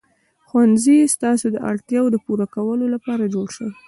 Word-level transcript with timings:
ښوونځی 0.47 0.97
ستاسې 1.15 1.47
د 1.51 1.57
اړتیاوو 1.71 2.13
د 2.13 2.17
پوره 2.25 2.45
کولو 2.55 2.85
لپاره 2.95 3.31
جوړ 3.33 3.47
شوی. 3.57 3.73